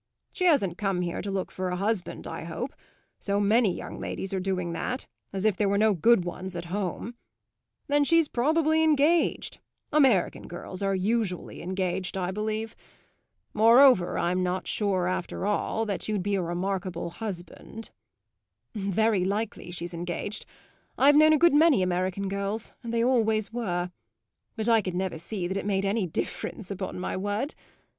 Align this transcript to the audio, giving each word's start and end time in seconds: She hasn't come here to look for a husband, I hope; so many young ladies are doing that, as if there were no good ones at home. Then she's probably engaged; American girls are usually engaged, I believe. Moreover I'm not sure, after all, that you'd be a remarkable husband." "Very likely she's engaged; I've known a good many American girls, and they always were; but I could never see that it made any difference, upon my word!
She 0.33 0.45
hasn't 0.45 0.79
come 0.79 1.01
here 1.01 1.21
to 1.21 1.29
look 1.29 1.51
for 1.51 1.69
a 1.69 1.75
husband, 1.75 2.25
I 2.25 2.43
hope; 2.45 2.73
so 3.19 3.39
many 3.39 3.71
young 3.71 3.99
ladies 3.99 4.33
are 4.33 4.39
doing 4.39 4.73
that, 4.73 5.05
as 5.31 5.45
if 5.45 5.55
there 5.55 5.69
were 5.69 5.77
no 5.77 5.93
good 5.93 6.25
ones 6.25 6.55
at 6.55 6.65
home. 6.73 7.13
Then 7.85 8.03
she's 8.03 8.27
probably 8.27 8.81
engaged; 8.83 9.59
American 9.91 10.47
girls 10.47 10.81
are 10.81 10.95
usually 10.95 11.61
engaged, 11.61 12.17
I 12.17 12.31
believe. 12.31 12.75
Moreover 13.53 14.17
I'm 14.17 14.41
not 14.41 14.65
sure, 14.65 15.07
after 15.07 15.45
all, 15.45 15.85
that 15.85 16.07
you'd 16.09 16.23
be 16.23 16.33
a 16.33 16.41
remarkable 16.41 17.11
husband." 17.11 17.91
"Very 18.73 19.23
likely 19.23 19.69
she's 19.69 19.93
engaged; 19.93 20.47
I've 20.97 21.15
known 21.15 21.31
a 21.33 21.37
good 21.37 21.53
many 21.53 21.83
American 21.83 22.27
girls, 22.27 22.73
and 22.81 22.91
they 22.91 23.03
always 23.03 23.53
were; 23.53 23.91
but 24.55 24.67
I 24.67 24.81
could 24.81 24.95
never 24.95 25.19
see 25.19 25.45
that 25.45 25.57
it 25.57 25.65
made 25.67 25.85
any 25.85 26.07
difference, 26.07 26.71
upon 26.71 26.99
my 26.99 27.15
word! 27.15 27.53